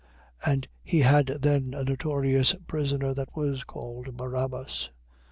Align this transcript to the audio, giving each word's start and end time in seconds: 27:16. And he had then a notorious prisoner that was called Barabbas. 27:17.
27:16. 0.47 0.53
And 0.53 0.67
he 0.83 0.99
had 1.01 1.27
then 1.27 1.73
a 1.75 1.83
notorious 1.83 2.55
prisoner 2.65 3.13
that 3.13 3.35
was 3.35 3.63
called 3.63 4.17
Barabbas. 4.17 4.89
27:17. 4.89 4.89